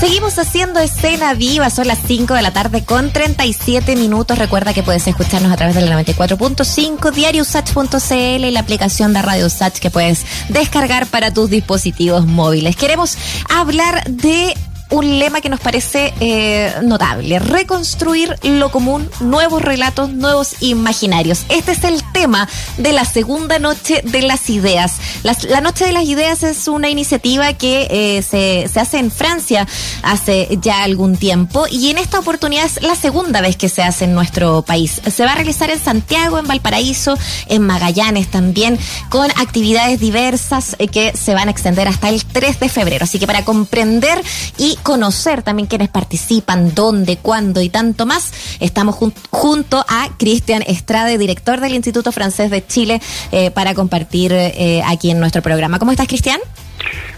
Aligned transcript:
Seguimos 0.00 0.38
haciendo 0.38 0.78
escena 0.78 1.34
viva, 1.34 1.70
son 1.70 1.88
las 1.88 1.98
5 2.06 2.34
de 2.34 2.42
la 2.42 2.52
tarde 2.52 2.84
con 2.84 3.10
37 3.12 3.96
minutos. 3.96 4.38
Recuerda 4.38 4.72
que 4.72 4.84
puedes 4.84 5.04
escucharnos 5.08 5.50
a 5.50 5.56
través 5.56 5.74
del 5.74 5.90
94.5, 5.90 7.10
diariosach.cl 7.10 8.44
y 8.44 8.50
la 8.52 8.60
aplicación 8.60 9.12
de 9.12 9.22
Radio 9.22 9.50
Sach 9.50 9.80
que 9.80 9.90
puedes 9.90 10.24
descargar 10.50 11.08
para 11.08 11.34
tus 11.34 11.50
dispositivos 11.50 12.26
móviles. 12.26 12.76
Queremos 12.76 13.18
hablar 13.48 14.04
de 14.08 14.54
un 14.90 15.18
lema 15.18 15.40
que 15.40 15.48
nos 15.48 15.60
parece 15.60 16.14
eh, 16.20 16.72
notable. 16.82 17.38
Reconstruir 17.38 18.34
lo 18.42 18.70
común, 18.70 19.10
nuevos 19.20 19.62
relatos, 19.62 20.10
nuevos 20.10 20.56
imaginarios. 20.60 21.44
Este 21.48 21.72
es 21.72 21.84
el 21.84 22.02
tema 22.12 22.48
de 22.78 22.92
la 22.92 23.04
segunda 23.04 23.58
noche 23.58 24.02
de 24.04 24.22
las 24.22 24.48
ideas. 24.50 24.96
la 25.22 25.60
noche 25.60 25.84
de 25.84 25.92
las 25.92 26.04
ideas 26.04 26.42
es 26.42 26.68
una 26.68 26.88
iniciativa 26.88 27.52
que 27.52 27.88
eh, 27.90 28.22
se, 28.22 28.68
se 28.72 28.80
hace 28.80 28.98
en 28.98 29.10
Francia 29.10 29.66
hace 30.02 30.58
ya 30.60 30.82
algún 30.82 31.16
tiempo 31.16 31.66
y 31.70 31.90
en 31.90 31.98
esta 31.98 32.18
oportunidad 32.18 32.64
es 32.64 32.82
la 32.82 32.94
segunda 32.94 33.40
vez 33.40 33.56
que 33.56 33.68
se 33.68 33.82
hace 33.82 34.04
en 34.04 34.14
nuestro 34.14 34.62
país. 34.62 35.00
Se 35.12 35.24
va 35.24 35.32
a 35.32 35.34
realizar 35.34 35.70
en 35.70 35.78
Santiago, 35.78 36.38
en 36.38 36.46
Valparaíso, 36.46 37.16
en 37.46 37.62
Magallanes 37.62 38.30
también, 38.30 38.78
con 39.10 39.30
actividades 39.32 40.00
diversas 40.00 40.76
eh, 40.78 40.88
que 40.88 41.16
se 41.16 41.34
van 41.34 41.48
a 41.48 41.50
extender 41.50 41.88
hasta 41.88 42.08
el 42.08 42.24
3 42.24 42.60
de 42.60 42.68
febrero. 42.68 43.04
Así 43.04 43.18
que 43.18 43.26
para 43.26 43.44
comprender 43.44 44.22
y 44.56 44.77
conocer 44.82 45.42
también 45.42 45.68
quienes 45.68 45.88
participan, 45.88 46.74
dónde, 46.74 47.16
cuándo 47.16 47.60
y 47.62 47.68
tanto 47.68 48.06
más, 48.06 48.58
estamos 48.60 48.96
junto 49.30 49.84
a 49.88 50.08
Cristian 50.18 50.62
Estrade, 50.66 51.18
director 51.18 51.60
del 51.60 51.74
Instituto 51.74 52.12
Francés 52.12 52.50
de 52.50 52.66
Chile, 52.66 53.00
eh, 53.32 53.50
para 53.50 53.74
compartir 53.74 54.32
eh, 54.32 54.82
aquí 54.86 55.10
en 55.10 55.20
nuestro 55.20 55.42
programa. 55.42 55.78
¿Cómo 55.78 55.90
estás, 55.90 56.08
Cristian? 56.08 56.40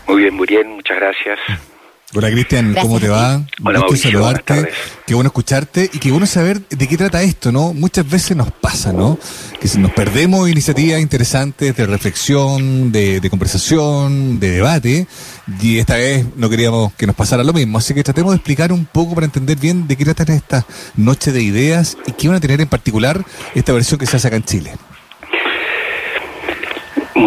Muy 0.06 0.22
bien, 0.22 0.34
muy 0.34 0.46
bien, 0.46 0.70
muchas 0.70 0.96
gracias. 0.96 1.38
Hola 2.12 2.28
Cristian, 2.28 2.74
¿cómo 2.82 2.98
te 2.98 3.08
va? 3.08 3.40
Hola, 3.62 3.80
Gusto 3.86 4.08
saludarte, 4.08 4.68
qué 5.06 5.14
bueno 5.14 5.28
escucharte 5.28 5.88
y 5.92 6.00
qué 6.00 6.10
bueno 6.10 6.26
saber 6.26 6.60
de 6.68 6.88
qué 6.88 6.96
trata 6.96 7.22
esto, 7.22 7.52
¿no? 7.52 7.72
Muchas 7.72 8.08
veces 8.10 8.36
nos 8.36 8.50
pasa, 8.50 8.92
¿no? 8.92 9.16
Que 9.60 9.68
si 9.68 9.78
nos 9.78 9.92
perdemos 9.92 10.50
iniciativas 10.50 11.00
interesantes 11.00 11.76
de 11.76 11.86
reflexión, 11.86 12.90
de, 12.90 13.24
conversación, 13.30 14.40
de 14.40 14.50
debate, 14.50 15.06
y 15.62 15.78
esta 15.78 15.94
vez 15.94 16.26
no 16.34 16.50
queríamos 16.50 16.92
que 16.94 17.06
nos 17.06 17.14
pasara 17.14 17.44
lo 17.44 17.52
mismo, 17.52 17.78
así 17.78 17.94
que 17.94 18.02
tratemos 18.02 18.32
de 18.32 18.38
explicar 18.38 18.72
un 18.72 18.86
poco 18.86 19.14
para 19.14 19.26
entender 19.26 19.56
bien 19.56 19.86
de 19.86 19.96
qué 19.96 20.04
trata 20.04 20.34
esta 20.34 20.66
noche 20.96 21.30
de 21.30 21.42
ideas 21.42 21.96
y 22.08 22.12
qué 22.12 22.26
van 22.26 22.38
a 22.38 22.40
tener 22.40 22.60
en 22.60 22.68
particular 22.68 23.24
esta 23.54 23.72
versión 23.72 24.00
que 24.00 24.06
se 24.06 24.16
hace 24.16 24.26
acá 24.26 24.36
en 24.36 24.42
Chile. 24.42 24.72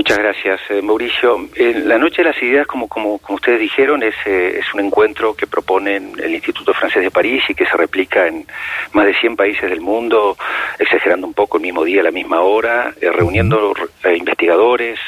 Muchas 0.03 0.17
gracias, 0.17 0.59
eh, 0.69 0.81
Mauricio. 0.81 1.47
la 1.55 1.97
Noche 1.97 2.23
de 2.23 2.23
las 2.25 2.43
Ideas, 2.43 2.67
como, 2.67 2.89
como, 2.89 3.19
como 3.19 3.37
ustedes 3.37 3.61
dijeron, 3.61 4.03
es, 4.03 4.13
eh, 4.25 4.59
es 4.59 4.73
un 4.73 4.81
encuentro 4.81 5.33
que 5.33 5.47
propone 5.47 5.95
el 5.95 6.33
Instituto 6.33 6.73
Francés 6.73 7.03
de 7.03 7.09
París 7.09 7.41
y 7.47 7.55
que 7.55 7.65
se 7.65 7.77
replica 7.77 8.27
en 8.27 8.45
más 8.91 9.05
de 9.05 9.13
100 9.13 9.37
países 9.37 9.69
del 9.69 9.79
mundo, 9.79 10.35
exagerando 10.77 11.25
un 11.25 11.33
poco 11.33 11.55
el 11.55 11.63
mismo 11.63 11.85
día, 11.85 12.01
a 12.01 12.03
la 12.03 12.11
misma 12.11 12.41
hora, 12.41 12.93
eh, 12.99 13.11
reuniendo 13.13 13.73
investigadores, 14.03 14.99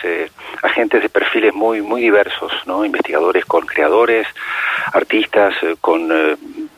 agentes 0.61 1.01
de 1.01 1.09
perfiles 1.09 1.53
muy, 1.53 1.81
muy 1.81 2.01
diversos, 2.01 2.53
¿no? 2.65 2.85
investigadores 2.85 3.43
con 3.43 3.65
creadores, 3.65 4.25
artistas, 4.93 5.55
con 5.81 6.09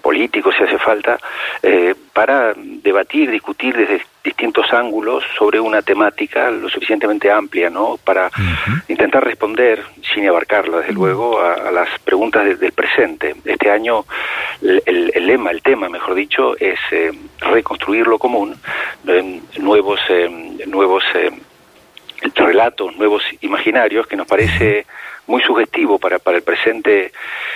políticos 0.08 0.56
si 0.58 0.64
hace 0.64 0.80
falta, 0.80 1.20
para 2.14 2.54
debatir, 2.56 3.30
discutir 3.30 3.76
desde 3.76 4.02
distintos 4.24 4.72
ángulos 4.72 5.22
sobre 5.38 5.60
una 5.60 5.82
temática 5.82 6.50
lo 6.50 6.70
suficientemente 6.70 7.30
amplia, 7.30 7.70
¿no? 7.70 7.98
Para 8.02 8.32
intentar 8.88 9.22
responder, 9.22 9.84
sin 10.14 10.26
abarcarla, 10.26 10.78
desde 10.78 10.94
luego, 10.94 11.42
a, 11.42 11.72
las 11.72 11.90
preguntas 12.00 12.58
del 12.58 12.72
presente. 12.72 13.36
Este 13.44 13.70
año 13.70 14.06
el, 14.62 15.28
lema, 15.28 15.52
el 15.52 15.62
tema, 15.62 15.90
mejor 15.90 16.16
dicho, 16.16 16.56
es 16.58 16.80
eh, 16.92 17.12
reconstruir 17.40 18.08
lo 18.08 18.18
común, 18.18 18.56
nuevos, 19.60 20.00
eh, 20.08 20.30
nuevos 20.68 21.04
eh, 21.16 21.32
relatos, 22.36 22.96
nuevos 22.96 23.24
imaginarios, 23.42 24.08
que 24.08 24.16
nos 24.16 24.28
parece 24.28 24.86
muy 25.28 25.42
sugestivo 25.44 26.00
para, 26.00 26.20
para 26.20 26.38
el 26.38 26.44
presente 26.44 27.12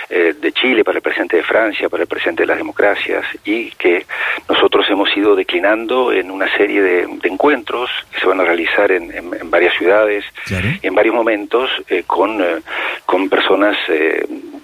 eh, 0.08 0.34
de 0.38 0.52
Chile, 0.52 0.84
para 0.84 0.98
el 0.98 1.02
presente 1.02 1.36
de 1.38 1.41
Francia, 1.52 1.90
para 1.90 2.04
el 2.04 2.08
presente 2.08 2.44
de 2.44 2.46
las 2.46 2.56
democracias 2.56 3.26
y 3.44 3.70
que 3.72 4.06
nosotros 4.48 4.86
hemos 4.88 5.14
ido 5.14 5.36
declinando 5.36 6.10
en 6.10 6.30
una 6.30 6.48
serie 6.56 6.80
de, 6.80 7.02
encuentros 7.24 7.90
que 8.10 8.20
se 8.20 8.26
van 8.26 8.40
a 8.40 8.44
realizar 8.44 8.90
en, 8.90 9.12
en, 9.12 9.50
varias 9.50 9.74
ciudades, 9.76 10.24
en 10.48 10.94
varios 10.94 11.14
momentos, 11.14 11.68
eh, 11.88 12.04
con, 12.06 12.40
eh, 12.40 12.62
con 13.04 13.28
personas, 13.28 13.76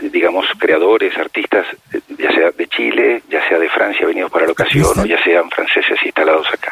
digamos, 0.00 0.46
creadores, 0.58 1.14
artistas, 1.18 1.66
ya 2.16 2.32
sea 2.32 2.50
de 2.52 2.66
Chile, 2.68 3.22
ya 3.28 3.46
sea 3.48 3.58
de 3.58 3.68
Francia 3.68 4.06
venidos 4.06 4.30
para 4.30 4.46
la 4.46 4.52
ocasión, 4.52 4.98
o 4.98 5.04
ya 5.04 5.22
sean 5.22 5.50
franceses 5.50 5.98
instalados 6.02 6.46
acá. 6.50 6.67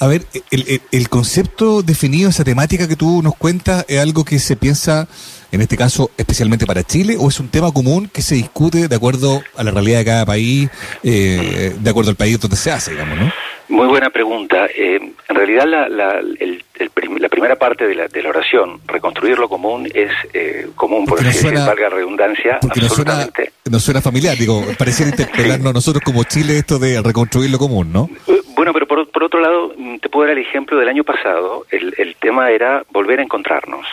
A 0.00 0.06
ver, 0.06 0.22
el, 0.50 0.80
el, 0.90 1.08
concepto 1.10 1.82
definido, 1.82 2.30
esa 2.30 2.42
temática 2.42 2.88
que 2.88 2.96
tú 2.96 3.22
nos 3.22 3.36
cuentas, 3.36 3.84
¿es 3.86 4.00
algo 4.00 4.24
que 4.24 4.38
se 4.38 4.56
piensa, 4.56 5.06
en 5.52 5.60
este 5.60 5.76
caso, 5.76 6.10
especialmente 6.16 6.64
para 6.64 6.82
Chile, 6.82 7.16
o 7.20 7.28
es 7.28 7.38
un 7.38 7.48
tema 7.48 7.70
común 7.70 8.08
que 8.08 8.22
se 8.22 8.34
discute 8.34 8.88
de 8.88 8.96
acuerdo 8.96 9.42
a 9.58 9.62
la 9.62 9.72
realidad 9.72 9.98
de 9.98 10.04
cada 10.06 10.24
país, 10.24 10.70
eh, 11.02 11.76
de 11.78 11.90
acuerdo 11.90 12.12
al 12.12 12.16
país 12.16 12.40
donde 12.40 12.56
se 12.56 12.70
hace, 12.70 12.92
digamos, 12.92 13.18
¿no? 13.18 13.30
Muy 13.68 13.88
buena 13.88 14.08
pregunta. 14.08 14.66
Eh, 14.74 15.12
en 15.28 15.36
realidad, 15.36 15.64
la, 15.66 15.88
la, 15.88 16.20
la, 16.22 17.28
primera 17.28 17.56
parte 17.56 17.86
de 17.86 17.94
la, 17.94 18.08
de 18.08 18.22
la 18.22 18.30
oración, 18.30 18.80
reconstruir 18.86 19.38
lo 19.38 19.50
común, 19.50 19.86
es 19.94 20.10
eh, 20.32 20.66
común, 20.76 21.04
por 21.04 21.20
así 21.20 21.44
decir, 21.44 21.52
valga 21.52 21.90
redundancia, 21.90 22.58
absolutamente. 22.62 23.52
No 23.70 23.78
suena, 23.78 24.00
familiar, 24.00 24.36
digo, 24.38 24.64
pareciera 24.78 25.10
interpelarnos 25.10 25.74
nosotros 25.74 26.02
como 26.02 26.24
Chile 26.24 26.56
esto 26.56 26.78
de 26.78 27.02
reconstruir 27.02 27.50
lo 27.50 27.58
común, 27.58 27.92
¿no? 27.92 28.08
Bueno, 28.60 28.74
pero 28.74 28.86
por, 28.86 29.08
por, 29.10 29.22
otro 29.24 29.40
lado, 29.40 29.72
mm, 29.74 29.79
te 29.98 30.08
puedo 30.08 30.28
dar 30.28 30.36
el 30.36 30.44
ejemplo 30.44 30.78
del 30.78 30.88
año 30.88 31.04
pasado. 31.04 31.66
El, 31.70 31.94
el 31.98 32.16
tema 32.16 32.50
era 32.50 32.84
volver 32.90 33.20
a 33.20 33.22
encontrarnos. 33.22 33.86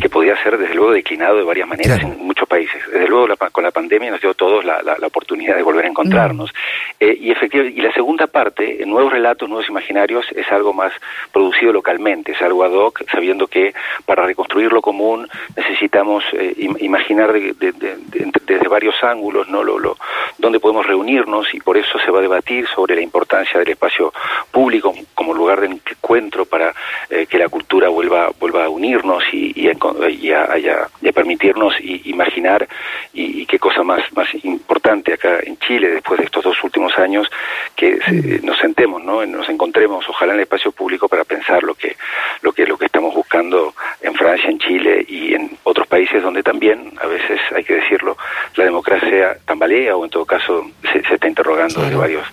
Que 0.00 0.08
podía 0.08 0.40
ser, 0.42 0.58
desde 0.58 0.74
luego, 0.74 0.92
declinado 0.92 1.36
de 1.36 1.44
varias 1.44 1.68
maneras 1.68 2.00
en 2.02 2.18
muchos 2.18 2.48
países. 2.48 2.82
Desde 2.92 3.08
luego, 3.08 3.34
con 3.52 3.64
la 3.64 3.70
pandemia 3.70 4.10
nos 4.10 4.20
dio 4.20 4.30
a 4.30 4.34
todos 4.34 4.64
la, 4.64 4.82
la, 4.82 5.06
oportunidad 5.06 5.56
de 5.56 5.62
volver 5.62 5.84
a 5.84 5.88
encontrarnos. 5.88 6.50
Mm. 6.52 7.04
Eh, 7.04 7.18
y, 7.20 7.30
efectivamente, 7.30 7.78
y 7.78 7.82
la 7.82 7.92
segunda 7.92 8.26
parte, 8.26 8.84
nuevos 8.86 9.12
relatos, 9.12 9.48
nuevos 9.48 9.68
imaginarios, 9.68 10.26
es 10.34 10.50
algo 10.50 10.72
más 10.72 10.92
producido 11.32 11.72
localmente, 11.72 12.32
es 12.32 12.42
algo 12.42 12.64
ad 12.64 12.72
hoc, 12.72 13.02
sabiendo 13.10 13.46
que 13.46 13.74
para 14.04 14.24
reconstruir 14.24 14.72
lo 14.72 14.82
común 14.82 15.28
necesitamos 15.56 16.24
eh, 16.32 16.54
imaginar 16.80 17.32
desde 17.32 18.68
varios 18.68 18.94
ángulos 19.02 19.48
¿no? 19.48 19.62
Lo, 19.62 19.78
lo, 19.78 19.96
dónde 20.38 20.60
podemos 20.60 20.86
reunirnos 20.86 21.52
y 21.54 21.60
por 21.60 21.76
eso 21.76 21.98
se 21.98 22.10
va 22.10 22.18
a 22.18 22.22
debatir 22.22 22.66
sobre 22.68 22.94
la 22.94 23.02
importancia 23.02 23.58
del 23.58 23.70
espacio 23.70 24.12
público 24.50 24.94
como 25.14 25.34
lugar 25.34 25.60
de 25.60 25.66
encuentro 25.66 26.44
para 26.44 26.74
eh, 27.10 27.26
que 27.26 27.38
la 27.38 27.48
cultura 27.48 27.88
vuelva, 27.88 28.30
vuelva 28.38 28.64
a 28.64 28.68
unirnos 28.68 29.22
y 29.32 29.43
y, 29.54 30.32
a, 30.32 30.88
permitirnos 31.14 31.74
imaginar 31.80 32.66
y, 33.12 33.46
qué 33.46 33.58
cosa 33.58 33.82
más, 33.82 34.00
más 34.14 34.28
importante 34.44 35.12
acá 35.14 35.38
en 35.42 35.56
Chile 35.58 35.90
después 35.90 36.18
de 36.18 36.26
estos 36.26 36.42
dos 36.42 36.56
últimos 36.64 36.96
años 36.98 37.28
que 37.76 37.98
mm. 38.06 38.44
nos 38.44 38.58
sentemos, 38.58 39.02
¿no? 39.02 39.24
nos 39.26 39.48
encontremos 39.48 40.04
ojalá 40.08 40.32
en 40.32 40.38
el 40.38 40.42
espacio 40.44 40.72
público 40.72 41.08
para 41.08 41.24
pensar 41.24 41.62
lo 41.62 41.74
que, 41.74 41.96
lo 42.42 42.52
que, 42.52 42.66
lo 42.66 42.76
que 42.76 42.86
estamos 42.86 43.14
buscando 43.14 43.74
en 44.02 44.14
Francia, 44.14 44.50
en 44.50 44.58
Chile 44.58 45.04
y 45.08 45.34
en 45.34 45.56
otros 45.62 45.86
países 45.86 46.22
donde 46.22 46.42
también, 46.42 46.92
a 47.00 47.06
veces 47.06 47.40
hay 47.54 47.64
que 47.64 47.74
decirlo, 47.74 48.16
la 48.56 48.64
democracia 48.64 49.38
tambalea 49.44 49.96
o 49.96 50.04
en 50.04 50.10
todo 50.10 50.24
caso 50.24 50.70
se, 50.92 50.98
está 50.98 51.28
interrogando 51.28 51.82
desde 51.82 51.96
varios 51.96 52.26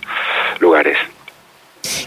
lugares. 0.60 0.98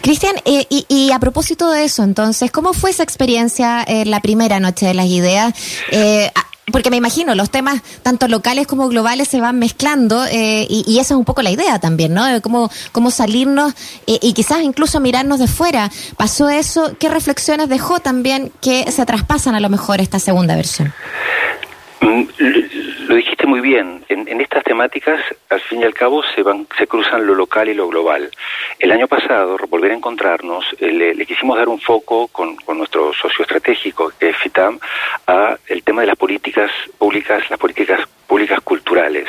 Cristian, 0.02 0.36
eh, 0.44 0.66
y, 0.68 1.10
a 1.10 1.18
propósito 1.18 1.70
de 1.70 1.84
eso, 1.84 2.02
entonces, 2.02 2.50
¿cómo 2.50 2.72
fue 2.72 2.90
esa 2.90 3.02
experiencia 3.02 3.84
en 3.86 4.10
la 4.10 4.20
primera 4.20 4.60
noche 4.60 4.86
de 4.86 4.94
las 4.94 5.06
ideas? 5.06 5.54
Eh, 5.90 6.30
porque 6.72 6.90
me 6.90 6.96
imagino, 6.96 7.34
los 7.34 7.50
temas 7.50 7.80
tanto 8.02 8.26
locales 8.26 8.66
como 8.66 8.88
globales 8.88 9.28
se 9.28 9.40
van 9.40 9.58
mezclando 9.58 10.24
eh, 10.26 10.66
y, 10.68 10.98
esa 10.98 11.14
es 11.14 11.18
un 11.18 11.24
poco 11.24 11.42
la 11.42 11.50
idea 11.50 11.78
también, 11.78 12.12
¿no? 12.12 12.24
De 12.24 12.40
cómo, 12.40 12.70
cómo 12.92 13.10
salirnos 13.10 13.72
y 14.04 14.32
quizás 14.32 14.62
incluso 14.62 14.98
mirarnos 14.98 15.38
de 15.38 15.46
fuera. 15.46 15.90
¿Pasó 16.16 16.48
eso? 16.48 16.96
¿Qué 16.98 17.08
reflexiones 17.08 17.68
dejó 17.68 18.00
también 18.00 18.52
que 18.60 18.90
se 18.90 19.06
traspasan 19.06 19.54
a 19.54 19.60
lo 19.60 19.68
mejor 19.68 20.00
esta 20.00 20.18
segunda 20.18 20.56
versión? 20.56 20.92
Mm, 22.00 22.22
lo 23.08 23.14
dijiste 23.14 23.46
muy 23.46 23.60
bien. 23.60 24.04
En, 24.08 24.40
estas 24.40 24.64
temáticas, 24.64 25.20
al 25.48 25.60
fin 25.60 25.80
y 25.80 25.84
al 25.84 25.94
cabo, 25.94 26.22
se 26.34 26.42
van, 26.42 26.66
se 26.78 26.86
cruzan 26.86 27.26
lo 27.26 27.34
local 27.34 27.68
y 27.68 27.74
lo 27.74 27.88
global. 27.88 28.30
El 28.78 28.92
año 28.92 29.08
pasado, 29.08 29.56
volver 29.68 29.92
a 29.92 29.94
encontrarnos, 29.94 30.64
eh, 30.78 31.14
le, 31.16 31.26
quisimos 31.26 31.56
dar 31.56 31.68
un 31.68 31.80
foco 31.80 32.28
con, 32.28 32.56
con, 32.56 32.78
nuestro 32.78 33.12
socio 33.12 33.42
estratégico, 33.42 34.12
que 34.18 34.30
es 34.30 34.36
FITAM, 34.36 34.78
a 35.26 35.56
el 35.66 35.82
tema 35.82 36.02
de 36.02 36.08
las 36.08 36.16
políticas 36.16 36.70
públicas, 36.98 37.48
las 37.50 37.58
políticas 37.58 38.00
públicas 38.26 38.60
culturales. 38.60 39.28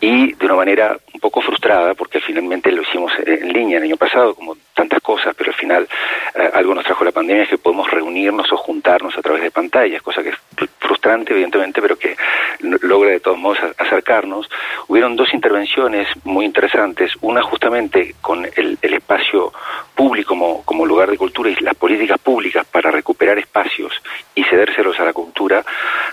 Y 0.00 0.34
de 0.34 0.44
una 0.46 0.56
manera 0.56 0.96
un 1.14 1.20
poco 1.20 1.40
frustrada, 1.40 1.94
porque 1.94 2.20
finalmente 2.20 2.70
lo 2.70 2.82
hicimos 2.82 3.12
en 3.24 3.52
línea 3.52 3.78
el 3.78 3.84
año 3.84 3.96
pasado, 3.96 4.34
como 4.34 4.56
tantas 4.74 5.00
cosas, 5.00 5.34
pero 5.34 5.50
al 5.50 5.56
final 5.56 5.88
eh, 6.34 6.50
algo 6.52 6.74
nos 6.74 6.84
trajo 6.84 7.04
la 7.04 7.12
pandemia 7.12 7.44
es 7.44 7.48
que 7.48 7.58
podemos 7.58 7.90
reunirnos 7.90 8.52
o 8.52 8.56
juntarnos 8.56 9.16
a 9.16 9.22
través 9.22 9.42
de 9.42 9.50
pantallas, 9.50 10.02
cosa 10.02 10.22
que 10.22 10.28
es 10.28 10.36
frustrante 10.78 11.32
evidentemente, 11.32 11.80
pero 11.80 11.98
que 11.98 12.14
logra 12.60 13.10
de 13.10 13.20
todos 13.20 13.38
modos 13.38 13.58
acercarnos. 13.78 14.48
hubieron 14.88 15.16
dos 15.16 15.32
intervenciones 15.32 16.08
muy 16.24 16.44
interesantes, 16.44 17.12
una 17.22 17.42
justamente 17.42 18.14
con 18.20 18.44
el, 18.44 18.78
espacio 18.82 19.52
público 19.94 20.30
como, 20.30 20.62
como 20.64 20.84
lugar 20.84 21.10
de 21.10 21.16
cultura 21.16 21.50
y 21.50 21.54
las 21.56 21.74
políticas 21.74 22.18
públicas 22.18 22.66
para 22.66 22.90
recuperar 22.90 23.38
espacios 23.38 23.92
y 24.34 24.42
cedérselos 24.44 24.98
a 24.98 25.04
la 25.04 25.12
cultura, 25.12 25.64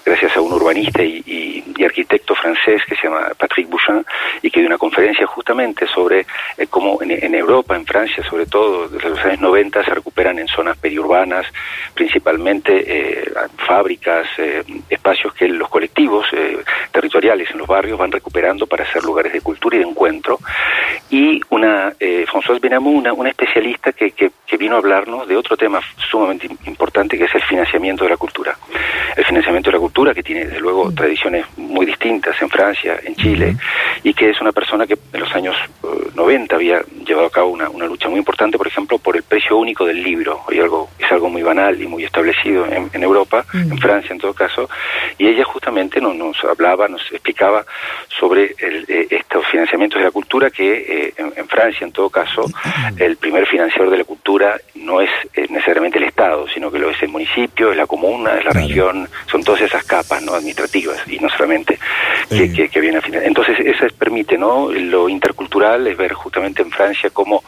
gracias 0.05 0.35
a 0.35 0.41
un 0.41 0.53
urbanista 0.53 1.03
y, 1.03 1.63
arquitecto 1.83 2.33
francés 2.33 2.81
que 2.87 2.95
se 2.95 3.07
llama 3.07 3.31
Patrick 3.37 3.67
Bouchin, 3.67 4.05
y 4.41 4.49
que 4.49 4.61
dio 4.61 4.67
una 4.67 4.77
conferencia 4.77 5.27
justamente 5.27 5.85
sobre 5.85 6.25
eh, 6.57 6.67
cómo 6.69 6.97
en, 7.01 7.35
Europa, 7.35 7.75
en 7.75 7.85
Francia 7.85 8.23
sobre 8.23 8.45
todo, 8.45 8.87
desde 8.87 9.09
los 9.09 9.19
años 9.19 9.41
90 9.41 9.83
se 9.83 9.93
recuperan 9.93 10.39
en 10.39 10.47
zonas 10.47 10.77
periurbanas, 10.77 11.45
principalmente 11.93 12.83
eh, 12.87 13.33
fábricas, 13.67 14.27
eh, 14.37 14.63
espacios 14.89 15.33
que 15.33 15.47
los 15.49 15.67
colectivos 15.67 16.25
territoriales 16.91 17.51
en 17.51 17.57
los 17.57 17.67
barrios 17.67 17.97
van 17.99 18.11
recuperando 18.11 18.65
para 18.65 18.89
ser 18.91 19.03
lugares 19.03 19.33
de 19.33 19.41
cultura 19.41 19.75
y 19.75 19.79
de 19.79 19.85
encuentro. 19.85 20.39
Y 21.13 21.39
una, 21.51 21.93
Françoise 22.25 22.59
Benamou, 22.59 22.95
una, 22.95 23.29
especialista 23.29 23.91
que, 23.91 24.13
que, 24.13 24.31
vino 24.57 24.75
a 24.75 24.79
hablarnos 24.79 25.27
de 25.27 25.35
otro 25.35 25.55
tema 25.55 25.79
sumamente 26.09 26.47
importante 26.65 27.17
que 27.17 27.25
es 27.25 27.35
el 27.35 27.43
financiamiento 27.43 28.03
de 28.03 28.09
la 28.09 28.17
cultura. 28.17 28.57
El 29.15 29.23
financiamiento 29.23 29.69
de 29.69 29.77
la 29.77 29.79
cultura 29.79 30.11
que 30.11 30.23
tiene 30.23 30.45
desde 30.45 30.59
luego 30.59 30.91
tradiciones 30.91 31.45
muy 31.57 31.85
distintas 31.85 32.41
en 32.41 32.49
Francia, 32.49 32.99
en 33.03 33.15
Chile, 33.15 33.55
y 34.01 34.11
que 34.15 34.31
es 34.31 34.41
una 34.41 34.51
persona 34.51 34.87
que 34.87 34.97
en 35.13 35.19
los 35.19 35.31
años 35.35 35.55
90 36.15 36.55
había 36.55 36.81
llevado 37.05 37.27
a 37.27 37.31
cabo 37.31 37.51
una, 37.51 37.69
una, 37.69 37.85
lucha 37.85 38.09
muy 38.09 38.17
importante, 38.17 38.57
por 38.57 38.67
ejemplo, 38.67 38.97
por 38.97 39.15
el 39.15 39.21
precio 39.23 39.57
único 39.57 39.85
del 39.85 40.01
libro. 40.01 40.41
Hoy 40.47 40.59
algo, 40.59 40.89
es 40.97 41.11
algo 41.11 41.29
muy 41.29 41.43
banal 41.43 41.79
y 41.79 41.85
muy 41.85 42.05
establecido 42.05 42.65
en, 42.65 42.89
en 42.91 43.03
Europa, 43.03 43.45
en 43.53 43.77
Francia 43.77 44.13
en 44.13 44.19
todo 44.19 44.33
caso, 44.33 44.67
y 45.17 45.27
ella 45.27 45.43
justamente 45.45 46.01
nos, 46.01 46.15
nos 46.15 46.43
hablaba, 46.43 46.87
nos 46.87 47.01
explicaba 47.11 47.65
sobre 48.07 48.55
el, 48.57 48.85
eh, 48.87 49.07
estos 49.09 49.45
financiamientos 49.47 49.99
de 49.99 50.05
la 50.05 50.11
cultura 50.11 50.49
que 50.49 50.73
eh, 50.73 51.02
en, 51.17 51.47
Francia 51.47 51.85
en 51.85 51.91
todo 51.91 52.09
caso 52.09 52.45
el 52.97 53.17
primer 53.17 53.45
financiador 53.47 53.91
de 53.91 53.97
la 53.97 54.03
cultura 54.03 54.59
no 54.75 55.01
es 55.01 55.09
eh, 55.35 55.45
necesariamente 55.49 55.97
el 55.99 56.05
Estado, 56.05 56.47
sino 56.47 56.71
que 56.71 56.79
lo 56.79 56.89
es 56.89 57.01
el 57.03 57.09
municipio, 57.09 57.71
es 57.71 57.77
la 57.77 57.85
comuna, 57.85 58.37
es 58.37 58.45
la 58.45 58.51
región, 58.51 59.07
son 59.27 59.43
todas 59.43 59.61
esas 59.61 59.83
capas 59.83 60.23
no 60.23 60.33
administrativas 60.33 60.97
y 61.07 61.19
no 61.19 61.29
solamente 61.29 61.77
que, 62.29 62.69
que, 62.69 62.81
vienen 62.81 62.99
a 62.99 63.01
financiar. 63.01 63.27
Entonces 63.27 63.59
eso 63.59 63.85
permite 63.97 64.37
no 64.37 64.71
lo 64.71 65.09
intercultural 65.09 65.87
es 65.87 65.97
ver 65.97 66.13
justamente 66.13 66.61
en 66.61 66.71
Francia 66.71 67.09
cómo 67.11 67.43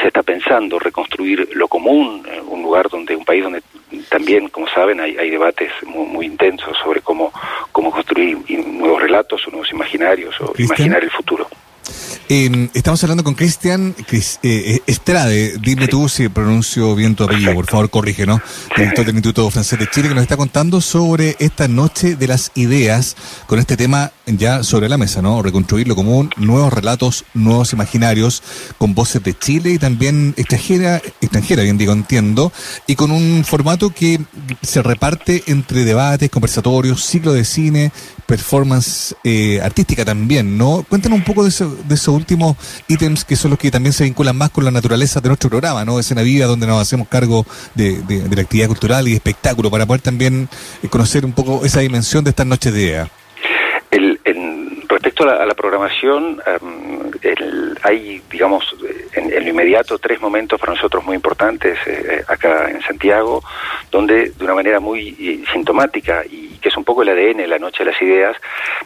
se 0.00 0.08
está 0.08 0.22
pensando 0.22 0.78
reconstruir 0.78 1.48
lo 1.54 1.68
común, 1.68 2.26
un 2.46 2.62
lugar 2.62 2.88
donde, 2.88 3.16
un 3.16 3.24
país 3.24 3.42
donde 3.42 3.62
también, 4.08 4.48
como 4.48 4.68
saben, 4.68 5.00
hay, 5.00 5.16
hay 5.16 5.30
debates 5.30 5.72
muy, 5.84 6.06
muy, 6.06 6.26
intensos 6.26 6.76
sobre 6.82 7.00
cómo, 7.00 7.32
cómo 7.72 7.90
construir 7.90 8.38
nuevos 8.48 9.02
relatos 9.02 9.46
o 9.46 9.50
nuevos 9.50 9.70
imaginarios 9.72 10.40
o 10.40 10.52
imaginar 10.58 11.02
el 11.02 11.10
futuro. 11.10 11.48
Eh, 12.30 12.68
estamos 12.74 13.02
hablando 13.02 13.24
con 13.24 13.32
Cristian 13.34 13.94
eh, 14.12 14.22
eh, 14.42 14.80
Estrade, 14.86 15.56
dime 15.62 15.88
tú 15.88 16.10
si 16.10 16.28
pronuncio 16.28 16.94
bien 16.94 17.14
tu 17.14 17.24
apellido, 17.24 17.54
por 17.54 17.64
favor 17.64 17.88
corrige, 17.88 18.26
¿no? 18.26 18.42
Director 18.76 19.06
del 19.06 19.14
Instituto 19.14 19.48
Francés 19.50 19.78
de 19.78 19.88
Chile, 19.88 20.08
que 20.08 20.14
nos 20.14 20.24
está 20.24 20.36
contando 20.36 20.82
sobre 20.82 21.36
esta 21.38 21.68
noche 21.68 22.16
de 22.16 22.26
las 22.26 22.52
ideas, 22.54 23.16
con 23.46 23.58
este 23.58 23.78
tema 23.78 24.12
ya 24.36 24.62
sobre 24.62 24.88
la 24.88 24.98
mesa, 24.98 25.22
¿no? 25.22 25.42
Reconstruir 25.42 25.88
lo 25.88 25.94
común, 25.94 26.30
nuevos 26.36 26.72
relatos, 26.72 27.24
nuevos 27.34 27.72
imaginarios, 27.72 28.42
con 28.76 28.94
voces 28.94 29.22
de 29.22 29.36
Chile 29.36 29.70
y 29.70 29.78
también 29.78 30.34
extranjera, 30.36 31.00
extranjera, 31.20 31.62
bien 31.62 31.78
digo, 31.78 31.92
entiendo, 31.92 32.52
y 32.86 32.96
con 32.96 33.10
un 33.10 33.44
formato 33.44 33.90
que 33.90 34.20
se 34.62 34.82
reparte 34.82 35.44
entre 35.46 35.84
debates, 35.84 36.30
conversatorios, 36.30 37.04
ciclo 37.04 37.32
de 37.32 37.44
cine, 37.44 37.92
performance 38.26 39.14
eh, 39.24 39.60
artística 39.62 40.04
también, 40.04 40.58
¿no? 40.58 40.84
Cuéntanos 40.88 41.18
un 41.18 41.24
poco 41.24 41.44
de, 41.44 41.48
eso, 41.48 41.74
de 41.88 41.94
esos 41.94 42.14
últimos 42.14 42.56
ítems 42.86 43.24
que 43.24 43.36
son 43.36 43.52
los 43.52 43.58
que 43.58 43.70
también 43.70 43.92
se 43.92 44.04
vinculan 44.04 44.36
más 44.36 44.50
con 44.50 44.64
la 44.64 44.70
naturaleza 44.70 45.20
de 45.20 45.28
nuestro 45.28 45.48
programa, 45.48 45.84
¿no? 45.84 45.98
Escena 45.98 46.22
Vida, 46.22 46.46
donde 46.46 46.66
nos 46.66 46.82
hacemos 46.82 47.08
cargo 47.08 47.46
de, 47.74 48.02
la 48.30 48.42
actividad 48.42 48.68
cultural 48.68 49.08
y 49.08 49.14
espectáculo, 49.14 49.70
para 49.70 49.86
poder 49.86 50.02
también 50.02 50.48
eh, 50.82 50.88
conocer 50.88 51.24
un 51.24 51.32
poco 51.32 51.64
esa 51.64 51.80
dimensión 51.80 52.24
de 52.24 52.30
estas 52.30 52.46
noches 52.46 52.72
de 52.72 52.82
idea. 52.82 53.10
El, 54.88 54.96
respecto 54.96 55.28
a 55.28 55.44
la, 55.44 55.54
programación, 55.54 56.40
hay, 57.82 58.22
digamos, 58.30 58.74
en, 59.12 59.30
lo 59.44 59.50
inmediato 59.50 59.98
tres 59.98 60.20
momentos 60.20 60.58
para 60.58 60.74
nosotros 60.74 61.04
muy 61.04 61.14
importantes 61.14 61.78
eh, 61.86 62.24
acá 62.26 62.70
en 62.70 62.80
Santiago, 62.82 63.42
donde 63.90 64.30
de 64.30 64.44
una 64.44 64.54
manera 64.54 64.80
muy 64.80 65.16
eh, 65.18 65.44
sintomática 65.52 66.24
y 66.24 66.58
que 66.58 66.68
es 66.68 66.76
un 66.76 66.84
poco 66.84 67.02
el 67.02 67.10
ADN, 67.10 67.48
la 67.48 67.58
Noche 67.58 67.84
de 67.84 67.92
las 67.92 68.02
Ideas, 68.02 68.36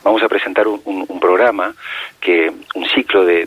vamos 0.03 0.23
a 0.23 0.29
presentar 0.29 0.67
un, 0.67 1.21
programa, 1.21 1.75
que 2.21 2.53
un 2.75 2.87
ciclo 2.89 3.25
de, 3.25 3.47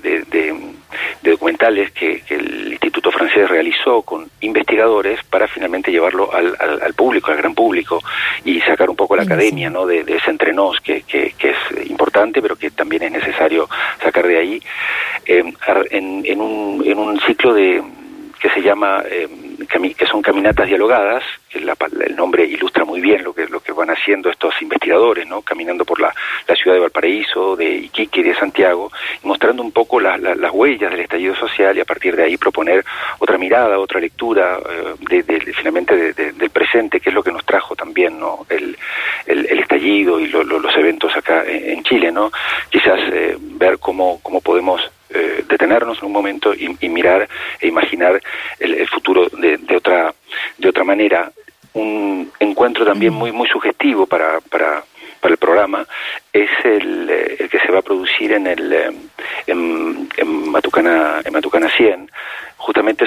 documentales 1.21 1.92
que, 1.92 2.24
el 2.30 2.71
Instituto 2.71 3.12
Francés 3.12 3.50
realizó 3.50 4.01
con 4.01 4.30
investigadores 4.42 5.24
para 5.24 5.47
finalmente 5.47 5.92
llevarlo 5.92 6.31
al, 6.33 6.94
público, 6.94 7.31
al 7.31 7.38
gran 7.38 7.53
público, 7.53 8.00
y 8.44 8.59
sacar 8.62 8.89
un 8.89 8.95
poco 8.95 9.15
la 9.15 9.24
academia 9.24 9.69
¿no? 9.69 9.86
de, 9.86 10.01
ese 10.01 10.30
entrenos 10.30 10.80
que, 10.81 11.03
que, 11.03 11.33
es 11.39 11.89
importante, 11.89 12.42
pero 12.42 12.56
que 12.56 12.71
también 12.71 13.03
es 13.03 13.12
necesario 13.12 13.69
sacar 14.01 14.27
de 14.27 14.38
ahí, 14.38 14.62
eh, 15.25 15.44
en, 15.92 16.42
un, 16.42 16.83
en 16.86 16.98
un 16.98 17.19
ciclo 17.21 17.53
de 17.53 17.83
que 18.39 18.50
se 18.50 18.62
llama 18.62 19.03
eh, 19.09 19.27
que 19.98 20.06
son 20.06 20.22
caminatas 20.22 20.68
dialogadas, 20.68 21.24
que 21.50 21.60
el 21.60 22.16
nombre 22.16 22.46
ilustra 22.46 22.86
muy 22.86 23.02
bien 23.02 23.24
lo 23.24 23.34
que, 23.34 23.48
lo 23.48 23.60
que 23.60 23.72
van 23.72 23.90
haciendo 23.90 24.30
estos 24.30 24.54
investigadores, 24.62 25.28
¿no? 25.28 25.42
caminando 25.42 25.86
por 25.86 26.00
la, 26.00 26.13
ciudad 26.56 26.75
de 26.75 26.81
Valparaíso, 26.81 27.56
de 27.56 27.69
Iquique 27.69 28.22
y 28.22 28.24
de 28.24 28.36
Santiago, 28.36 28.92
mostrando 29.24 29.62
un 29.62 29.72
poco 29.72 30.00
las 30.00 30.52
huellas 30.54 30.90
del 30.92 31.02
estallido 31.02 31.36
social 31.36 31.78
y 31.78 31.81
a 31.81 31.86
partir 31.86 32.16
de 32.16 32.24
ahí 32.24 32.38
proponer 32.38 32.84
otra 33.19 33.38
mirada, 33.38 33.78
otra 33.78 34.00
lectura 34.00 34.57
eh, 34.57 35.24
de, 35.24 35.54
finalmente 35.54 36.13
del 36.13 36.50
presente, 36.50 37.00
que 37.00 37.10
es 37.10 37.16
lo 37.16 37.24
que 37.24 37.31
nos 37.31 37.46
trajo 37.46 37.75
también 37.75 38.19
¿no? 38.19 38.46
el, 38.50 38.78
estallido 39.28 40.19
y 40.19 40.28
los 40.28 40.75
eventos 40.75 41.16
acá 41.16 41.44
en, 41.46 41.84
Chile. 41.84 42.12
¿no? 42.12 42.31
Quizás 42.69 43.00
eh, 43.12 43.38
ver 43.40 43.78
cómo, 43.80 44.19
cómo 44.24 44.42
podemos 44.42 44.81
eh, 45.10 45.44
detenernos 45.48 46.00
en 46.00 46.06
un 46.06 46.12
momento 46.12 46.54
y, 46.54 46.90
mirar 46.90 47.28
e 47.60 47.68
imaginar 47.68 48.22
el, 48.60 48.88
futuro 48.88 49.28
de, 49.30 49.75
otra 49.75 50.13
de 50.57 50.69
otra 50.69 50.84
manera. 50.84 51.31
Un 51.74 52.31
encuentro 52.40 52.86
también 52.86 53.13
muy 53.13 53.31
muy 53.31 53.48
sugestivo 53.50 54.06
para, 54.06 54.40
para, 54.40 54.84
para 55.19 55.34
el 55.34 55.38
programa 55.38 55.86
es 56.31 56.50
el, 56.63 57.10
eh, 57.10 57.36
el, 57.40 57.50
que 57.50 57.60
se 57.60 57.72
va 57.72 57.80
a 57.80 57.81
producir 57.81 58.31
en 58.31 58.48
el 58.48 58.72
eh, 58.72 58.91
en, 59.48 60.08
en 60.15 60.50
Matucana 60.50 61.22
en 61.24 61.34
Matucana 61.34 61.70
100 61.70 62.10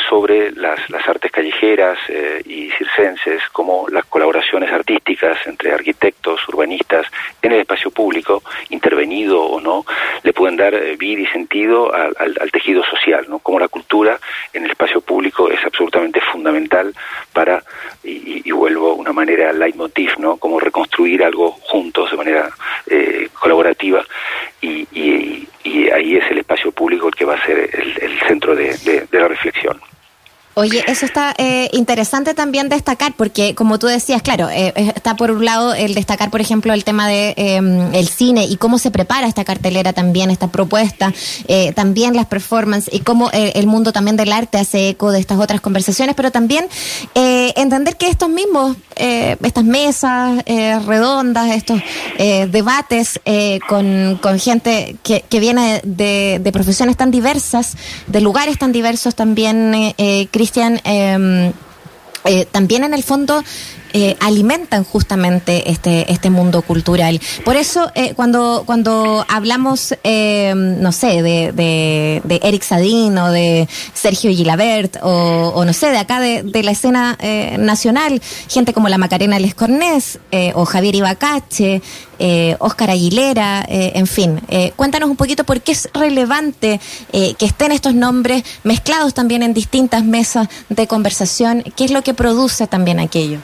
sobre 0.09 0.51
las, 0.53 0.91
las 0.91 1.09
artes 1.09 1.31
callejeras 1.31 1.99
eh, 2.09 2.43
y 2.45 2.71
circenses, 2.71 3.43
como 3.53 3.89
las 3.89 4.05
colaboraciones 4.07 4.73
artísticas 4.73 5.39
entre 5.47 5.73
arquitectos, 5.73 6.41
urbanistas 6.49 7.07
en 7.41 7.53
el 7.53 7.61
espacio 7.61 7.91
público, 7.91 8.43
intervenido 8.71 9.41
o 9.41 9.61
no, 9.61 9.85
le 10.23 10.33
pueden 10.33 10.57
dar 10.57 10.75
eh, 10.75 10.97
vida 10.97 11.23
y 11.23 11.27
sentido 11.27 11.95
al, 11.95 12.15
al, 12.19 12.51
tejido 12.51 12.83
social, 12.85 13.27
¿no? 13.29 13.39
Como 13.39 13.61
la 13.61 13.69
cultura 13.69 14.19
en 14.53 14.65
el 14.65 14.71
espacio 14.73 15.01
público 15.01 15.49
es 15.49 15.65
absolutamente 15.65 16.21
fundamental 16.21 16.93
para, 17.33 17.63
y, 18.03 18.43
y 18.45 18.51
vuelvo 18.51 18.95
una 18.95 19.13
manera 19.13 19.53
leitmotiv, 19.53 20.19
¿no? 20.19 20.37
Como 20.39 20.59
reconstruir 20.59 21.23
algo 21.23 21.53
juntos 21.53 22.11
de 22.11 22.17
manera 22.17 22.51
eh, 22.87 23.29
colaborativa 23.39 24.05
y, 24.61 24.87
y, 24.93 25.49
y, 25.58 25.58
ahí 25.91 26.17
es 26.17 26.31
el 26.31 26.39
espacio 26.39 26.73
público 26.73 27.09
el 27.09 27.15
que 27.15 27.25
va 27.25 27.35
a 27.35 27.47
ser 27.47 27.59
el, 27.59 28.19
centro 28.27 28.55
de, 28.55 29.07
la 29.11 29.29
reflexión. 29.29 29.81
Oye, 30.55 30.83
eso 30.89 31.07
está 31.07 31.37
eh, 31.39 31.69
interesante 31.73 32.35
también 32.35 32.69
destacar, 32.69 33.13
porque 33.17 33.55
como 33.55 33.79
tú 33.79 33.87
decías, 33.87 34.23
claro, 34.23 34.51
eh, 34.51 34.73
eh, 34.75 34.93
está 34.97 35.15
por 35.15 35.31
un 35.31 35.45
lado 35.45 35.73
el 35.73 35.95
destacar, 35.95 36.31
por 36.31 36.41
ejemplo, 36.41 36.73
el 36.73 36.83
tema 36.83 37.07
de 37.07 37.33
em, 37.37 37.95
el 37.95 38.09
cine 38.09 38.45
y 38.45 38.57
cómo 38.57 38.79
se 38.79 38.91
prepara 38.91 39.29
esta 39.29 39.45
cartelera 39.45 39.93
también, 39.93 40.33
esta 40.33 40.49
propuesta, 40.49 41.15
también 41.77 42.17
las 42.17 42.27
performances 42.27 42.93
y 42.93 43.01
cómo 43.01 43.31
el 43.33 43.67
mundo 43.69 43.93
también 43.93 44.17
del 44.17 44.33
arte 44.33 44.59
hace 44.59 44.89
eco 44.89 45.13
de 45.13 45.21
estas 45.21 45.39
otras 45.39 45.61
conversaciones, 45.61 46.17
pero 46.17 46.33
también 46.33 46.67
entender 47.15 47.97
que 47.97 48.09
estos 48.09 48.29
mismos, 48.29 48.77
estas 48.99 49.65
mesas 49.65 50.45
redondas, 50.87 51.51
estos 51.55 51.81
debates 52.19 53.21
con, 53.69 54.19
con, 54.21 54.39
gente 54.39 54.97
que, 55.03 55.25
que 55.29 55.41
viene 55.41 55.81
de, 55.85 56.41
de, 56.43 56.53
profesiones 56.53 56.97
tan 56.97 57.11
diversas, 57.11 57.77
de 58.07 58.21
lugares 58.21 58.59
tan 58.59 58.73
diversos 58.73 59.15
también, 59.15 59.95
Cristian, 60.31 60.81
em, 60.85 61.53
eh, 62.25 62.47
también 62.51 62.85
en 62.85 62.95
el 62.95 63.03
fondo 63.03 63.43
eh, 63.93 64.17
alimentan 64.21 64.85
justamente 64.85 65.71
este, 65.71 66.11
este 66.13 66.31
mundo 66.31 66.63
cultural. 66.63 67.21
Por 67.45 67.57
eso, 67.57 67.91
eh, 67.95 68.15
cuando, 68.15 68.63
cuando 68.67 69.25
hablamos, 69.29 69.95
eh, 70.05 70.53
no 70.55 70.93
sé, 70.93 71.23
de, 71.23 71.53
de, 71.53 72.23
de, 72.25 72.41
Eric 72.43 72.63
Sadin 72.63 73.19
o 73.19 73.31
de 73.31 73.69
Sergio 73.95 74.31
Gilabert 74.31 74.97
o, 75.03 75.53
o 75.55 75.65
no 75.65 75.73
sé, 75.73 75.91
de 75.91 75.99
acá 75.99 76.21
de, 76.21 76.43
de 76.43 76.63
la 76.63 76.71
escena 76.71 77.17
eh, 77.21 77.57
nacional, 77.59 78.21
gente 78.49 78.73
como 78.73 78.89
la 78.89 78.99
Macarena 78.99 79.39
Lescornés 79.39 80.19
eh, 80.31 80.53
o 80.55 80.65
Javier 80.65 80.95
Ibacache, 80.95 81.83
eh, 82.19 82.57
Oscar 82.59 82.91
Aguilera, 82.91 83.65
en 83.69 84.07
fin. 84.07 84.41
Cuéntanos 84.75 85.09
un 85.09 85.17
poquito 85.17 85.45
por 85.45 85.61
qué 85.61 85.73
es 85.73 85.89
relevante 85.95 86.81
que 87.13 87.47
estén 87.47 87.71
estos 87.71 87.95
nombres 87.95 88.43
mezclados 88.65 89.15
también 89.15 89.43
en 89.43 89.55
distintas 89.55 90.05
mesas 90.05 90.49
de 90.69 90.87
conversación. 90.89 91.63
¿Qué 91.77 91.85
es 91.85 91.91
lo 91.93 92.03
que 92.03 92.15
produce 92.15 92.67
también 92.67 92.99
aquello? 92.99 93.39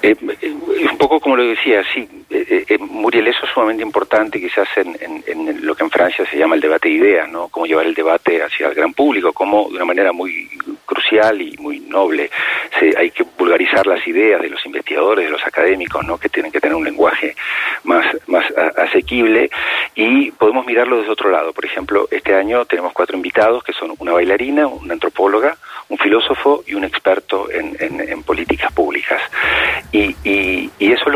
Eh, 0.00 0.14
un 0.20 0.96
poco 0.96 1.18
como 1.18 1.36
lo 1.36 1.44
decía, 1.44 1.82
sí, 1.92 2.08
eh, 2.30 2.64
eh, 2.68 2.78
Muriel, 2.78 3.26
eso 3.26 3.44
es 3.44 3.50
sumamente 3.50 3.82
importante 3.82 4.38
quizás 4.38 4.68
en, 4.76 4.96
en, 5.00 5.24
en, 5.26 5.66
lo 5.66 5.74
que 5.74 5.82
en 5.82 5.90
Francia 5.90 6.24
se 6.30 6.38
llama 6.38 6.54
el 6.54 6.60
debate 6.60 6.88
de 6.88 6.94
ideas, 6.94 7.28
¿no? 7.28 7.48
Cómo 7.48 7.66
llevar 7.66 7.86
el 7.86 7.94
debate 7.94 8.42
hacia 8.42 8.68
el 8.68 8.74
gran 8.74 8.92
público, 8.92 9.32
cómo 9.32 9.68
de 9.68 9.76
una 9.76 9.84
manera 9.84 10.12
muy 10.12 10.48
crucial 10.86 11.42
y 11.42 11.56
muy 11.58 11.80
noble 11.80 12.30
se, 12.78 12.96
hay 12.96 13.10
que 13.10 13.24
vulgarizar 13.36 13.86
las 13.86 14.06
ideas 14.06 14.40
de 14.40 14.50
los 14.50 14.64
investigadores, 14.66 15.24
de 15.24 15.32
los 15.32 15.44
académicos, 15.44 16.04
¿no? 16.04 16.16
Que 16.16 16.28
tienen 16.28 16.52
que 16.52 16.60
tener 16.60 16.76
un 16.76 16.84
lenguaje 16.84 17.34
más, 17.82 18.06
más 18.28 18.44
asequible 18.76 19.50
y 19.96 20.30
podemos 20.30 20.64
mirarlo 20.64 20.98
desde 20.98 21.10
otro 21.10 21.30
lado. 21.30 21.52
Por 21.52 21.64
ejemplo, 21.64 22.06
este 22.10 22.34
año 22.34 22.64
tenemos 22.66 22.92
cuatro 22.92 23.16
invitados 23.16 23.64
que 23.64 23.72
son 23.72 23.94
una 23.98 24.12
bailarina, 24.12 24.68
una 24.68 24.94
antropóloga, 24.94 25.56
un 25.88 25.98
filósofo 25.98 26.62
y 26.66 26.74
un 26.74 26.84
experto 26.84 27.50
en, 27.50 27.76
en 27.80 28.22
políticas 28.22 28.72
públicas. 28.72 29.20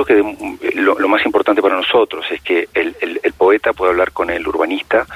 Eso 0.09 0.19
es 0.19 0.25
lo 0.25 0.97
que 0.97 1.01
lo, 1.01 1.09
más 1.09 1.25
importante 1.25 1.63
para 1.63 1.77
nosotros, 1.77 2.25
es 2.31 2.41
que 2.43 2.69
el, 2.75 2.97
el, 3.01 3.21
el, 3.23 3.33
poeta 3.33 3.73
puede 3.73 3.93
hablar 3.93 4.13
con 4.13 4.31
el 4.31 4.47
urbanista, 4.47 5.07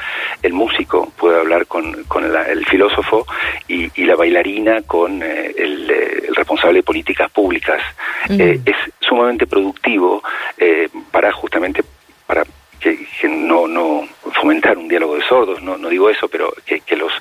el 0.43 0.53
músico 0.53 1.13
puede 1.17 1.41
hablar 1.41 1.67
con, 1.67 2.05
con 2.05 2.33
la, 2.33 2.43
el 2.45 2.65
filósofo 2.67 3.27
y, 3.69 3.91
y, 4.01 4.05
la 4.05 4.17
bailarina 4.17 4.83
con 4.83 5.23
eh, 5.23 5.55
el, 5.57 5.91
el, 5.91 6.35
responsable 6.35 6.79
de 6.79 6.83
políticas 6.83 7.31
públicas. 7.31 7.81
Mm. 8.29 8.41
Eh, 8.41 8.61
es 8.65 8.77
sumamente 9.01 9.47
productivo 9.47 10.23
eh, 10.59 10.89
para 11.11 11.33
justamente 11.33 11.83
para 12.27 12.45
que, 12.81 13.07
que, 13.21 13.29
no, 13.29 13.67
no 13.67 14.07
fomentar 14.35 14.77
un 14.77 14.89
diálogo 14.89 15.17
de 15.17 15.23
sordos, 15.23 15.63
no, 15.63 15.77
no 15.77 15.89
digo 15.89 16.11
eso, 16.11 16.29
pero 16.29 16.53
que, 16.65 16.81
que 16.81 16.97
los, 16.97 17.13
eh, 17.13 17.21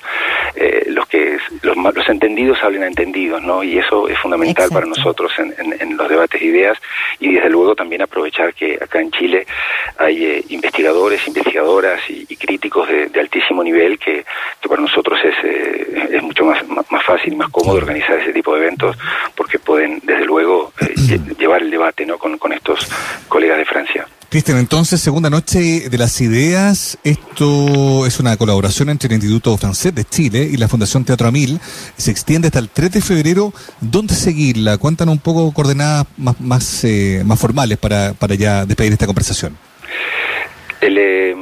los, 1.76 1.94
los, 1.94 2.08
entendidos 2.08 2.58
hablen 2.62 2.82
a 2.82 2.86
entendidos, 2.86 3.42
¿no? 3.42 3.62
Y 3.62 3.78
eso 3.78 4.08
es 4.08 4.18
fundamental 4.18 4.66
Exacto. 4.66 4.74
para 4.74 4.86
nosotros 4.86 5.32
en, 5.38 5.54
en, 5.58 5.80
en, 5.80 5.96
los 5.96 6.08
debates 6.08 6.40
de 6.40 6.46
ideas 6.46 6.78
y 7.20 7.34
desde 7.34 7.50
luego 7.50 7.74
también 7.74 8.02
aprovechar 8.02 8.54
que 8.54 8.74
acá 8.74 9.00
en 9.00 9.10
Chile 9.10 9.46
hay 9.98 10.24
eh, 10.24 10.44
investigadores, 10.48 11.26
investigadoras 11.26 12.00
y, 12.08 12.26
y 12.28 12.36
críticos 12.36 12.88
de, 12.88 13.08
de, 13.08 13.20
altísimo 13.20 13.62
nivel 13.62 13.98
que, 13.98 14.24
que 14.60 14.68
para 14.68 14.82
nosotros 14.82 15.18
es, 15.24 15.34
eh, 15.44 16.08
es 16.12 16.22
mucho 16.22 16.44
más, 16.44 16.66
más 16.68 17.04
fácil 17.04 17.32
y 17.32 17.36
más 17.36 17.50
cómodo 17.50 17.76
organizar 17.76 18.18
ese 18.18 18.32
tipo 18.32 18.54
de 18.54 18.62
eventos 18.62 18.96
porque 19.34 19.58
pueden 19.58 20.00
desde 20.02 20.24
luego 20.24 20.72
eh, 20.80 21.18
llevar 21.38 21.62
el 21.62 21.70
debate, 21.70 22.04
¿no? 22.06 22.18
Con, 22.18 22.38
con 22.38 22.52
estos 22.52 22.88
colegas 23.28 23.58
de 23.58 23.64
Francia. 23.64 24.06
Cristian, 24.28 24.58
entonces, 24.58 25.00
segunda 25.00 25.30
noche 25.30 25.88
de 25.88 25.98
las 25.98 26.20
ideas, 26.20 26.98
esto 27.04 28.06
es 28.06 28.18
una 28.18 28.36
colaboración 28.36 28.88
entre 28.88 29.06
el 29.06 29.14
Instituto 29.14 29.56
Francés 29.56 29.94
de 29.94 30.04
Chile 30.04 30.48
y 30.50 30.56
la 30.56 30.66
Fundación 30.66 31.04
Teatro 31.04 31.28
Amil, 31.28 31.60
se 31.96 32.10
extiende 32.10 32.48
hasta 32.48 32.58
el 32.58 32.68
3 32.68 32.90
de 32.90 33.00
febrero. 33.00 33.52
¿Dónde 33.80 34.14
seguirla? 34.14 34.78
Cuéntanos 34.78 35.12
un 35.12 35.20
poco 35.20 35.52
coordenadas 35.54 36.06
más, 36.16 36.40
más, 36.40 36.84
eh, 36.84 37.22
más 37.24 37.40
formales 37.40 37.78
para, 37.78 38.14
para 38.14 38.34
ya 38.34 38.66
despedir 38.66 38.92
esta 38.92 39.06
conversación. 39.06 39.56
El, 40.80 40.98
eh, 40.98 41.36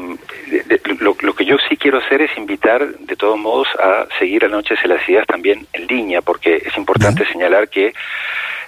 lo, 1.01 1.17
lo, 1.21 1.35
que 1.35 1.47
yo 1.47 1.57
sí 1.69 1.79
quiero 1.79 1.99
hacer 1.99 2.21
es 2.21 2.37
invitar, 2.37 2.87
de 2.99 3.17
todos 3.17 3.39
modos, 3.39 3.67
a 3.83 4.07
seguir 4.19 4.45
a 4.45 4.49
Noches 4.49 4.79
de 4.83 4.89
las 4.89 5.09
Ideas 5.09 5.27
también 5.27 5.67
en 5.73 5.87
línea, 5.87 6.21
porque 6.21 6.57
es 6.57 6.77
importante 6.77 7.25
¿Sí? 7.25 7.33
señalar 7.33 7.69
que 7.71 7.95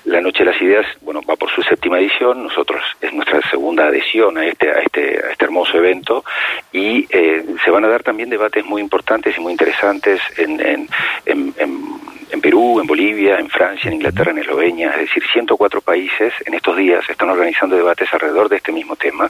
la 0.06 0.20
Noche 0.20 0.44
de 0.44 0.52
las 0.52 0.62
Ideas, 0.62 0.86
bueno, 1.02 1.20
va 1.28 1.36
por 1.36 1.50
su 1.50 1.62
séptima 1.62 1.98
edición, 1.98 2.44
nosotros 2.44 2.82
es 3.00 3.12
nuestra 3.12 3.40
segunda 3.50 3.86
adhesión 3.86 4.38
a 4.38 4.46
este, 4.46 4.70
a 4.70 4.80
este, 4.80 5.24
a 5.24 5.32
este 5.32 5.44
hermoso 5.44 5.76
evento. 5.78 6.24
Y 6.72 7.06
eh, 7.10 7.44
se 7.64 7.70
van 7.70 7.84
a 7.84 7.88
dar 7.88 8.02
también 8.02 8.30
debates 8.30 8.64
muy 8.64 8.80
importantes 8.80 9.36
y 9.36 9.40
muy 9.40 9.52
interesantes 9.52 10.20
en, 10.36 10.60
en, 10.60 10.88
en, 11.26 11.54
en, 11.58 12.40
Perú, 12.40 12.78
en 12.80 12.86
Bolivia, 12.86 13.38
en 13.38 13.48
Francia, 13.48 13.88
en 13.88 13.94
Inglaterra, 13.94 14.30
en 14.30 14.38
Eslovenia, 14.38 14.90
es 14.90 15.08
decir, 15.08 15.24
104 15.32 15.80
países 15.80 16.32
en 16.44 16.54
estos 16.54 16.76
días 16.76 17.04
están 17.08 17.30
organizando 17.30 17.74
debates 17.76 18.12
alrededor 18.12 18.48
de 18.48 18.58
este 18.58 18.70
mismo 18.70 18.94
tema. 18.94 19.28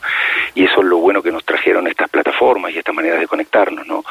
Y 0.55 0.65
eso 0.65 0.81
es 0.81 0.87
lo 0.87 0.99
bueno 0.99 1.23
que 1.23 1.33
nos 1.33 1.45
trajeron 1.45 1.87
estas 1.87 2.11
plataformas 2.11 2.73
y 2.73 2.79
estas 2.79 2.95
maneras 2.95 3.21
de 3.21 3.27
conectarnos, 3.27 3.87
¿no? 3.87 4.05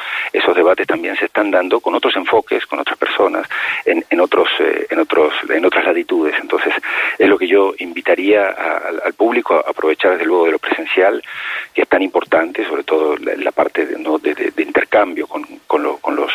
Esos 0.46 0.58
debates 0.58 0.86
también 0.86 1.16
se 1.16 1.26
están 1.26 1.50
dando 1.50 1.80
con 1.80 1.96
otros 1.96 2.16
enfoques, 2.16 2.68
con 2.68 2.78
otras 2.78 3.00
personas, 3.00 3.50
en, 3.84 4.06
en 4.12 4.20
otros, 4.20 4.48
eh, 4.60 4.86
en 4.92 5.00
otros, 5.00 5.34
en 5.50 5.66
otras 5.66 5.84
latitudes. 5.86 6.36
Entonces, 6.40 6.72
es 7.18 7.28
lo 7.28 7.36
que 7.36 7.48
yo 7.48 7.74
invitaría 7.80 8.50
a, 8.50 8.78
al 9.06 9.14
público 9.14 9.56
a 9.56 9.68
aprovechar 9.68 10.12
desde 10.12 10.26
luego 10.26 10.46
de 10.46 10.52
lo 10.52 10.60
presencial, 10.60 11.24
que 11.74 11.82
es 11.82 11.88
tan 11.88 12.04
importante, 12.04 12.64
sobre 12.68 12.84
todo 12.84 13.18
la, 13.18 13.36
la 13.38 13.52
parte 13.52 13.88
de, 13.88 13.98
¿no? 13.98 14.20
de, 14.20 14.36
de, 14.36 14.52
de 14.52 14.62
intercambio 14.62 15.26
con, 15.26 15.44
con, 15.66 15.82
lo, 15.82 15.98
con, 15.98 16.16
los, 16.16 16.32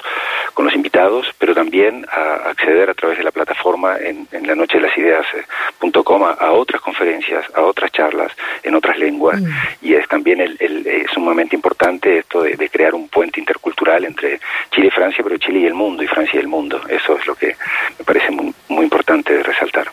con 0.55 0.65
los 0.65 0.75
invitados, 0.75 1.33
pero 1.39 1.55
también 1.55 2.05
a 2.11 2.51
acceder 2.51 2.91
a 2.91 2.95
través 2.95 3.17
de 3.19 3.23
la 3.23 3.31
plataforma 3.31 3.97
en, 3.97 4.27
en 4.33 4.45
la 4.45 4.57
noche 4.57 4.79
de 4.79 4.89
las 4.89 4.99
ideas.com 4.99 6.25
a, 6.25 6.33
a, 6.33 6.51
otras 6.51 6.83
conferencias, 6.83 7.47
a 7.55 7.63
otras 7.63 7.93
charlas 7.93 8.33
en 8.65 8.75
otras 8.75 8.99
lenguas. 8.99 9.41
Mm. 9.41 9.47
Y 9.83 9.95
también 10.11 10.41
el, 10.41 10.57
el, 10.59 10.85
es 10.87 11.11
sumamente 11.13 11.55
importante 11.55 12.19
esto 12.19 12.43
de, 12.43 12.57
de 12.57 12.69
crear 12.69 12.95
un 12.97 13.09
puente 13.09 13.39
intercultural 13.39 14.05
entre 14.05 14.41
Chile 14.73 14.89
y 14.89 14.91
Francia, 14.91 15.23
pero 15.23 15.39
Chile 15.39 15.61
y 15.61 15.67
el 15.67 15.75
mundo, 15.75 16.03
y 16.03 16.09
Francia 16.09 16.37
y 16.37 16.41
el 16.41 16.49
mundo. 16.49 16.83
Eso 16.89 17.17
es 17.17 17.27
lo 17.29 17.37
que 17.37 17.57
me 17.97 18.05
parece 18.05 18.31
muy, 18.33 18.53
muy 18.69 18.85
importante 18.85 19.33
de 19.33 19.45
resaltar. 19.45 19.87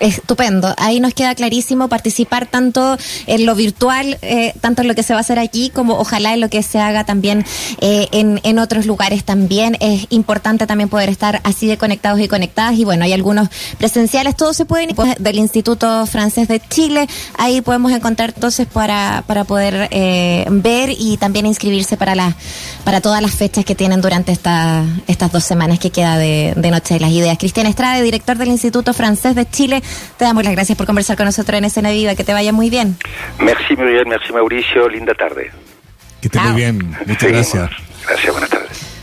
Estupendo. 0.00 0.74
Ahí 0.76 1.00
nos 1.00 1.14
queda 1.14 1.34
clarísimo 1.34 1.88
participar 1.88 2.46
tanto 2.46 2.96
en 3.26 3.46
lo 3.46 3.54
virtual, 3.54 4.18
eh, 4.22 4.54
tanto 4.60 4.82
en 4.82 4.88
lo 4.88 4.94
que 4.94 5.02
se 5.02 5.12
va 5.12 5.18
a 5.18 5.20
hacer 5.20 5.38
aquí, 5.38 5.70
como 5.70 5.94
ojalá 5.94 6.34
en 6.34 6.40
lo 6.40 6.48
que 6.48 6.62
se 6.62 6.78
haga 6.78 7.04
también 7.04 7.44
eh, 7.80 8.08
en, 8.12 8.40
en, 8.44 8.58
otros 8.58 8.86
lugares 8.86 9.24
también. 9.24 9.76
Es 9.80 10.06
importante 10.10 10.66
también 10.66 10.88
poder 10.88 11.08
estar 11.08 11.40
así 11.44 11.66
de 11.66 11.78
conectados 11.78 12.20
y 12.20 12.28
conectadas. 12.28 12.78
Y 12.78 12.84
bueno, 12.84 13.04
hay 13.04 13.12
algunos 13.12 13.48
presenciales, 13.78 14.36
todos 14.36 14.56
se 14.56 14.64
pueden 14.64 14.90
ir 14.90 14.96
del 15.18 15.38
Instituto 15.38 16.06
Francés 16.06 16.48
de 16.48 16.60
Chile. 16.60 17.08
Ahí 17.36 17.60
podemos 17.60 17.92
encontrar 17.92 18.32
entonces 18.34 18.66
para, 18.66 19.24
para 19.26 19.44
poder 19.44 19.88
eh, 19.90 20.46
ver 20.50 20.90
y 20.96 21.16
también 21.16 21.46
inscribirse 21.46 21.96
para, 21.96 22.14
la, 22.14 22.36
para 22.84 23.00
todas 23.00 23.22
las 23.22 23.34
fechas 23.34 23.64
que 23.64 23.74
tienen 23.74 24.00
durante 24.00 24.32
esta, 24.32 24.84
estas 25.06 25.32
dos 25.32 25.44
semanas 25.44 25.78
que 25.78 25.90
queda 25.90 26.16
de, 26.18 26.54
de 26.56 26.70
Noche 26.70 26.94
de 26.94 27.00
las 27.00 27.10
Ideas. 27.10 27.38
Cristian 27.38 27.66
Estrade, 27.66 28.02
director 28.02 28.36
del 28.36 28.48
Instituto 28.48 28.92
Francés 28.92 29.34
de 29.34 29.48
Chile 29.48 29.82
te 30.16 30.24
damos 30.24 30.44
las 30.44 30.52
gracias 30.52 30.76
por 30.76 30.86
conversar 30.86 31.16
con 31.16 31.26
nosotros 31.26 31.58
en 31.58 31.64
Escena 31.64 31.90
Viva. 31.90 32.14
Que 32.14 32.24
te 32.24 32.32
vaya 32.32 32.52
muy 32.52 32.70
bien. 32.70 32.96
Merci, 33.38 33.76
Muriel. 33.76 34.06
Merci, 34.06 34.32
Mauricio. 34.32 34.88
Linda 34.88 35.14
tarde. 35.14 35.50
Que 36.20 36.28
esté 36.28 36.40
muy 36.40 36.56
bien. 36.56 36.78
Muchas 37.06 37.18
Seguimos. 37.20 37.52
gracias. 37.54 37.70
Gracias, 38.06 38.32
buenas 38.32 38.50
tardes. 38.50 38.88